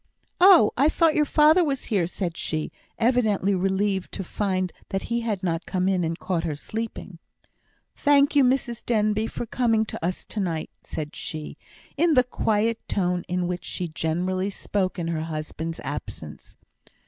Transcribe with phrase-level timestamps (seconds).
[0.39, 0.71] "Oh!
[0.75, 5.43] I thought your father was here," said she, evidently relieved to find that he had
[5.43, 7.19] not come in and caught her sleeping.
[7.95, 11.55] "Thank you, Mrs Denbigh, for coming to us to night," said she,
[11.97, 16.55] in the quiet tone in which she generally spoke in her husband's absence.